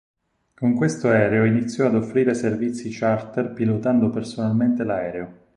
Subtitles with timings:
[0.55, 5.33] Con questo aereo iniziò ad offrire servizi charter pilotando personalmente l'aereo.